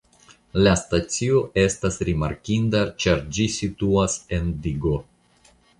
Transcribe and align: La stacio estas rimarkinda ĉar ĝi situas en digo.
La 0.67 0.71
stacio 0.83 1.41
estas 1.65 1.99
rimarkinda 2.11 2.83
ĉar 3.05 3.25
ĝi 3.37 3.49
situas 3.61 4.21
en 4.39 4.53
digo. 4.67 5.01